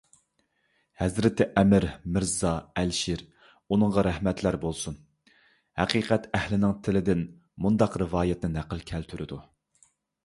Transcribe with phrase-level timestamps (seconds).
[1.01, 4.97] ھەزرىتى ئەمىر مىرزا ئەلىشىر -ئۇنىڭغا رەھمەتلەر بولسۇن-
[5.83, 7.25] ھەقىقەت ئەھلىنىڭ تىلىدىن
[7.67, 9.41] مۇنداق رىۋايەتنى نەقىل كەلتۈرىدۇ: